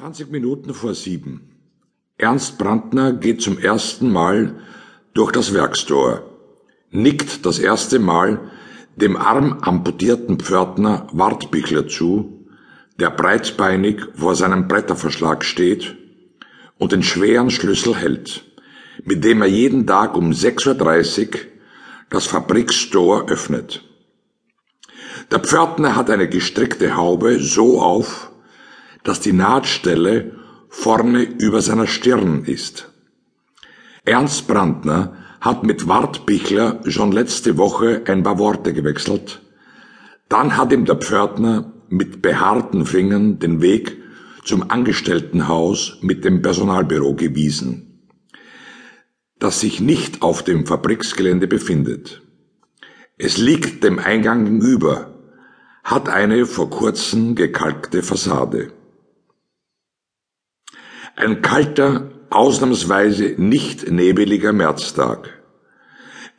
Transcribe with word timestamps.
20 0.00 0.30
Minuten 0.30 0.72
vor 0.72 0.94
sieben. 0.94 1.42
Ernst 2.16 2.56
Brandner 2.56 3.12
geht 3.12 3.42
zum 3.42 3.58
ersten 3.58 4.10
Mal 4.10 4.54
durch 5.12 5.30
das 5.30 5.52
Werkstor, 5.52 6.22
nickt 6.90 7.44
das 7.44 7.58
erste 7.58 7.98
Mal 7.98 8.50
dem 8.96 9.18
arm 9.18 9.58
amputierten 9.60 10.38
Pförtner 10.38 11.06
Wartbichler 11.12 11.86
zu, 11.86 12.46
der 12.98 13.10
breitbeinig 13.10 14.00
vor 14.14 14.34
seinem 14.36 14.68
Bretterverschlag 14.68 15.44
steht 15.44 15.96
und 16.78 16.92
den 16.92 17.02
schweren 17.02 17.50
Schlüssel 17.50 17.94
hält, 17.94 18.46
mit 19.04 19.22
dem 19.22 19.42
er 19.42 19.48
jeden 19.48 19.86
Tag 19.86 20.16
um 20.16 20.30
6.30 20.30 21.26
Uhr 21.28 21.40
das 22.08 22.24
Fabrikstor 22.24 23.28
öffnet. 23.28 23.84
Der 25.30 25.40
Pförtner 25.40 25.94
hat 25.94 26.08
eine 26.08 26.26
gestrickte 26.26 26.96
Haube 26.96 27.38
so 27.38 27.82
auf, 27.82 28.29
dass 29.04 29.20
die 29.20 29.32
Nahtstelle 29.32 30.32
vorne 30.68 31.22
über 31.22 31.62
seiner 31.62 31.86
Stirn 31.86 32.44
ist. 32.44 32.90
Ernst 34.04 34.46
Brandner 34.46 35.16
hat 35.40 35.64
mit 35.64 35.88
Wartbichler 35.88 36.80
schon 36.86 37.12
letzte 37.12 37.56
Woche 37.56 38.02
ein 38.06 38.22
paar 38.22 38.38
Worte 38.38 38.72
gewechselt. 38.72 39.40
Dann 40.28 40.56
hat 40.56 40.72
ihm 40.72 40.84
der 40.84 40.96
Pförtner 40.96 41.72
mit 41.88 42.22
behaarten 42.22 42.86
Fingern 42.86 43.38
den 43.38 43.60
Weg 43.60 43.96
zum 44.44 44.70
Angestelltenhaus 44.70 45.98
mit 46.02 46.24
dem 46.24 46.42
Personalbüro 46.42 47.14
gewiesen, 47.14 48.06
das 49.38 49.60
sich 49.60 49.80
nicht 49.80 50.22
auf 50.22 50.42
dem 50.42 50.66
Fabriksgelände 50.66 51.46
befindet. 51.46 52.22
Es 53.18 53.36
liegt 53.36 53.84
dem 53.84 53.98
Eingang 53.98 54.44
gegenüber, 54.44 55.14
hat 55.84 56.08
eine 56.08 56.46
vor 56.46 56.70
kurzem 56.70 57.34
gekalkte 57.34 58.02
Fassade. 58.02 58.72
Ein 61.20 61.42
kalter, 61.42 62.08
ausnahmsweise 62.30 63.34
nicht 63.36 63.90
nebeliger 63.90 64.54
Märztag. 64.54 65.28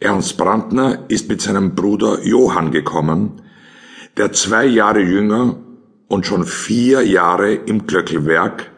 Ernst 0.00 0.38
Brandner 0.38 1.04
ist 1.08 1.28
mit 1.28 1.42
seinem 1.42 1.74
Bruder 1.74 2.24
Johann 2.24 2.70
gekommen, 2.70 3.42
der 4.16 4.32
zwei 4.32 4.64
Jahre 4.64 5.02
jünger 5.02 5.58
und 6.08 6.24
schon 6.24 6.46
vier 6.46 7.02
Jahre 7.02 7.52
im 7.52 7.86
Glöckelwerk 7.86 8.70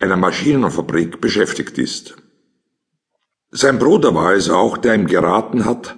einer 0.00 0.16
Maschinenfabrik 0.16 1.20
beschäftigt 1.20 1.78
ist. 1.78 2.16
Sein 3.52 3.78
Bruder 3.78 4.16
war 4.16 4.34
es 4.34 4.50
auch, 4.50 4.76
der 4.76 4.96
ihm 4.96 5.06
geraten 5.06 5.64
hat, 5.64 5.96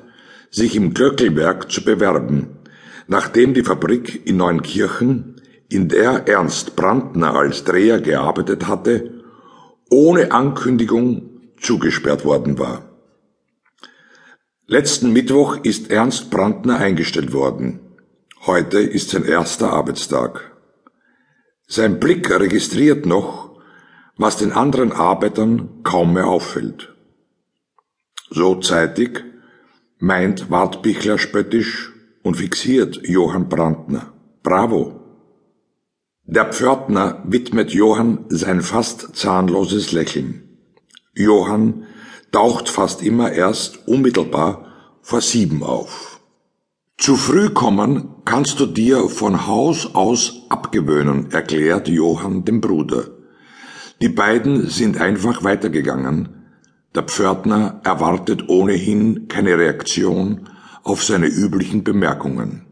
sich 0.51 0.77
im 0.77 0.93
Glöckelwerk 0.93 1.73
zu 1.73 1.83
bewerben, 1.83 2.59
nachdem 3.07 3.55
die 3.55 3.65
Fabrik 3.65 4.27
in 4.27 4.37
Neunkirchen, 4.37 5.41
in 5.71 5.89
der 5.89 6.29
Ernst 6.29 6.77
Brandner 6.77 7.35
als 7.35 7.65
Dreher 7.65 8.03
gearbeitet 8.03 8.69
hatte, 8.69 9.18
ohne 9.91 10.33
Ankündigung 10.33 11.41
zugesperrt 11.61 12.25
worden 12.25 12.59
war. 12.59 12.83
Letzten 14.67 15.13
Mittwoch 15.13 15.57
ist 15.63 15.91
Ernst 15.91 16.31
Brandner 16.31 16.77
eingestellt 16.77 17.33
worden. 17.33 17.81
Heute 18.47 18.81
ist 18.81 19.11
sein 19.11 19.25
erster 19.25 19.73
Arbeitstag. 19.73 20.57
Sein 21.67 21.99
Blick 21.99 22.31
registriert 22.31 23.07
noch, 23.07 23.59
was 24.17 24.37
den 24.37 24.53
anderen 24.53 24.93
Arbeitern 24.93 25.83
kaum 25.85 26.13
mehr 26.13 26.27
auffällt. 26.27 26.95
So 28.31 28.57
zeitig 28.57 29.25
meint 29.99 30.51
Wartbichler 30.51 31.19
spöttisch 31.19 31.93
und 32.23 32.37
fixiert 32.37 33.01
Johann 33.07 33.49
Brandner. 33.49 34.13
Bravo! 34.43 35.08
Der 36.31 36.45
Pförtner 36.53 37.23
widmet 37.27 37.73
Johann 37.73 38.27
sein 38.29 38.61
fast 38.61 39.17
zahnloses 39.17 39.93
Lächeln. 39.93 40.43
Johann 41.15 41.87
taucht 42.33 42.69
fast 42.69 43.03
immer 43.03 43.33
erst 43.33 43.89
unmittelbar 43.89 44.67
vor 45.01 45.23
sieben 45.23 45.63
auf. 45.63 46.21
Zu 46.99 47.17
früh 47.17 47.49
kommen 47.49 48.11
kannst 48.27 48.61
du 48.61 48.67
dir 48.67 49.09
von 49.09 49.47
Haus 49.47 49.95
aus 49.95 50.43
abgewöhnen, 50.51 51.31
erklärt 51.31 51.89
Johann 51.89 52.45
dem 52.45 52.61
Bruder. 52.61 53.05
Die 54.03 54.11
beiden 54.11 54.69
sind 54.69 55.01
einfach 55.01 55.45
weitergegangen. 55.45 56.29
Der 56.95 57.05
Pförtner 57.05 57.81
erwartet 57.85 58.51
ohnehin 58.51 59.29
keine 59.29 59.57
Reaktion 59.57 60.51
auf 60.83 61.03
seine 61.03 61.29
üblichen 61.29 61.85
Bemerkungen. 61.85 62.68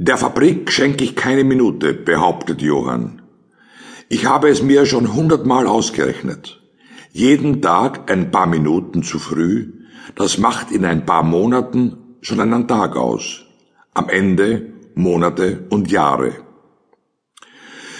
Der 0.00 0.16
Fabrik 0.16 0.70
schenke 0.70 1.02
ich 1.02 1.16
keine 1.16 1.42
Minute, 1.42 1.92
behauptet 1.92 2.62
Johann. 2.62 3.20
Ich 4.08 4.26
habe 4.26 4.48
es 4.48 4.62
mir 4.62 4.86
schon 4.86 5.12
hundertmal 5.12 5.66
ausgerechnet. 5.66 6.62
Jeden 7.10 7.60
Tag 7.62 8.08
ein 8.08 8.30
paar 8.30 8.46
Minuten 8.46 9.02
zu 9.02 9.18
früh, 9.18 9.72
das 10.14 10.38
macht 10.38 10.70
in 10.70 10.84
ein 10.84 11.04
paar 11.04 11.24
Monaten 11.24 11.96
schon 12.20 12.38
einen 12.38 12.68
Tag 12.68 12.94
aus. 12.94 13.44
Am 13.92 14.08
Ende 14.08 14.72
Monate 14.94 15.66
und 15.68 15.90
Jahre. 15.90 16.32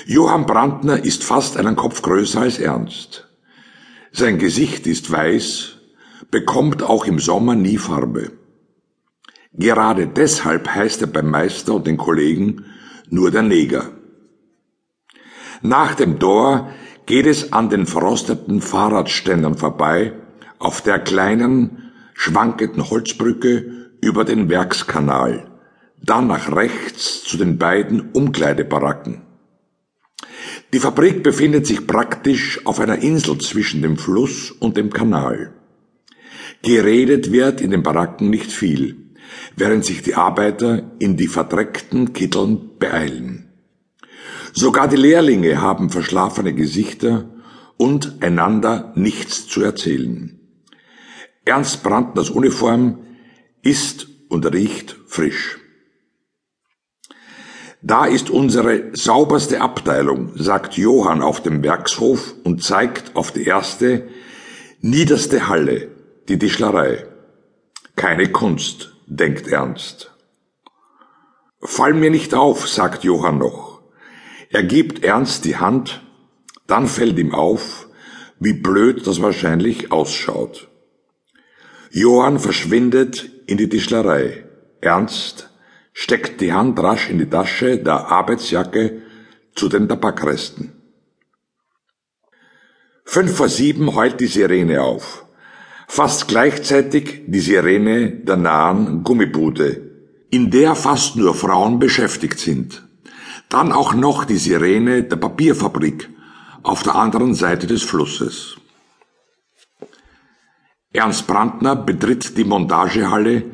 Johann 0.06 0.46
Brandner 0.46 1.04
ist 1.04 1.24
fast 1.24 1.56
einen 1.56 1.74
Kopf 1.74 2.02
größer 2.02 2.42
als 2.42 2.60
Ernst. 2.60 3.26
Sein 4.12 4.38
Gesicht 4.38 4.86
ist 4.86 5.10
weiß, 5.10 5.78
bekommt 6.30 6.84
auch 6.84 7.06
im 7.06 7.18
Sommer 7.18 7.56
nie 7.56 7.76
Farbe. 7.76 8.30
Gerade 9.52 10.06
deshalb 10.06 10.68
heißt 10.68 11.00
er 11.02 11.08
beim 11.08 11.30
Meister 11.30 11.74
und 11.74 11.86
den 11.86 11.96
Kollegen 11.96 12.64
nur 13.10 13.30
der 13.30 13.42
Neger. 13.42 13.90
Nach 15.62 15.94
dem 15.94 16.18
Tor 16.18 16.70
geht 17.06 17.26
es 17.26 17.52
an 17.52 17.70
den 17.70 17.86
verrosteten 17.86 18.60
Fahrradständern 18.60 19.56
vorbei, 19.56 20.12
auf 20.58 20.82
der 20.82 20.98
kleinen, 20.98 21.90
schwankenden 22.14 22.90
Holzbrücke 22.90 23.90
über 24.00 24.24
den 24.24 24.48
Werkskanal, 24.48 25.50
dann 26.00 26.26
nach 26.26 26.54
rechts 26.54 27.24
zu 27.24 27.36
den 27.36 27.58
beiden 27.58 28.10
Umkleidebaracken. 28.12 29.22
Die 30.72 30.78
Fabrik 30.78 31.22
befindet 31.22 31.66
sich 31.66 31.86
praktisch 31.86 32.64
auf 32.66 32.78
einer 32.78 32.98
Insel 32.98 33.38
zwischen 33.38 33.80
dem 33.82 33.96
Fluss 33.96 34.50
und 34.50 34.76
dem 34.76 34.92
Kanal. 34.92 35.54
Geredet 36.62 37.32
wird 37.32 37.60
in 37.60 37.70
den 37.70 37.82
Baracken 37.82 38.28
nicht 38.30 38.52
viel 38.52 39.07
während 39.56 39.84
sich 39.84 40.02
die 40.02 40.14
Arbeiter 40.14 40.90
in 40.98 41.16
die 41.16 41.28
verdreckten 41.28 42.12
Kitteln 42.12 42.78
beeilen. 42.78 43.52
Sogar 44.52 44.88
die 44.88 44.96
Lehrlinge 44.96 45.60
haben 45.60 45.90
verschlafene 45.90 46.54
Gesichter 46.54 47.28
und 47.76 48.22
einander 48.22 48.92
nichts 48.96 49.46
zu 49.46 49.62
erzählen. 49.62 50.40
Ernst 51.44 51.82
Brandners 51.82 52.30
Uniform 52.30 52.98
ist 53.62 54.08
und 54.28 54.44
riecht 54.52 54.96
frisch. 55.06 55.58
Da 57.80 58.06
ist 58.06 58.28
unsere 58.28 58.90
sauberste 58.92 59.60
Abteilung, 59.60 60.32
sagt 60.34 60.76
Johann 60.76 61.22
auf 61.22 61.42
dem 61.42 61.62
Werkshof 61.62 62.34
und 62.42 62.62
zeigt 62.62 63.14
auf 63.14 63.30
die 63.30 63.44
erste, 63.44 64.08
niederste 64.80 65.48
Halle, 65.48 65.88
die 66.28 66.38
Tischlerei. 66.38 67.06
Keine 67.94 68.30
Kunst, 68.32 68.97
denkt 69.08 69.48
Ernst. 69.48 70.14
Fall 71.60 71.94
mir 71.94 72.10
nicht 72.10 72.34
auf, 72.34 72.68
sagt 72.68 73.04
Johann 73.04 73.38
noch. 73.38 73.80
Er 74.50 74.62
gibt 74.62 75.02
Ernst 75.02 75.44
die 75.44 75.56
Hand, 75.56 76.02
dann 76.66 76.86
fällt 76.86 77.18
ihm 77.18 77.34
auf, 77.34 77.88
wie 78.38 78.52
blöd 78.52 79.06
das 79.06 79.20
wahrscheinlich 79.22 79.90
ausschaut. 79.90 80.68
Johann 81.90 82.38
verschwindet 82.38 83.30
in 83.46 83.56
die 83.56 83.68
Tischlerei. 83.68 84.44
Ernst 84.80 85.50
steckt 85.92 86.40
die 86.40 86.52
Hand 86.52 86.78
rasch 86.78 87.08
in 87.08 87.18
die 87.18 87.30
Tasche 87.30 87.78
der 87.78 88.08
Arbeitsjacke 88.08 89.02
zu 89.54 89.68
den 89.68 89.88
Tabakresten. 89.88 90.74
Fünf 93.04 93.34
vor 93.34 93.48
sieben 93.48 93.94
heult 93.94 94.20
die 94.20 94.26
Sirene 94.26 94.82
auf. 94.82 95.24
Fast 95.90 96.28
gleichzeitig 96.28 97.22
die 97.26 97.40
Sirene 97.40 98.10
der 98.10 98.36
nahen 98.36 99.02
Gummibude, 99.02 99.90
in 100.30 100.50
der 100.50 100.74
fast 100.74 101.16
nur 101.16 101.34
Frauen 101.34 101.78
beschäftigt 101.78 102.38
sind. 102.38 102.86
Dann 103.48 103.72
auch 103.72 103.94
noch 103.94 104.26
die 104.26 104.36
Sirene 104.36 105.02
der 105.02 105.16
Papierfabrik 105.16 106.10
auf 106.62 106.82
der 106.82 106.94
anderen 106.94 107.34
Seite 107.34 107.66
des 107.66 107.82
Flusses. 107.82 108.58
Ernst 110.92 111.26
Brandner 111.26 111.74
betritt 111.74 112.36
die 112.36 112.44
Montagehalle, 112.44 113.44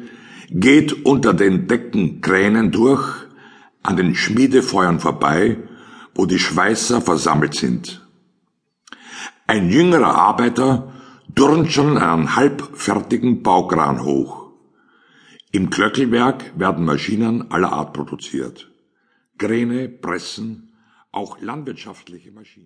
geht 0.51 1.07
unter 1.07 1.35
den 1.35 1.69
Deckenkränen 1.69 2.73
durch, 2.73 3.07
an 3.85 3.97
den 3.97 4.17
Schmiedefeuern 4.17 4.99
vorbei, 4.99 5.59
wo 6.15 6.27
die 6.27 6.41
Schweißer 6.41 7.01
versammelt 7.01 7.55
sind. 7.55 8.05
Ein 9.47 9.71
jüngerer 9.71 10.15
Arbeiter 10.17 10.94
turnt 11.35 11.73
schon 11.73 11.99
einen 11.99 12.37
halbfertigen 12.37 13.43
Baukran 13.43 14.05
hoch. 14.05 14.50
Im 15.53 15.71
Klöckelwerk 15.71 16.59
werden 16.59 16.85
Maschinen 16.85 17.50
aller 17.50 17.73
Art 17.73 17.93
produziert. 17.93 18.71
Kräne, 19.38 19.88
Pressen, 19.88 20.73
auch 21.12 21.41
landwirtschaftliche 21.41 22.32
Maschinen. 22.32 22.62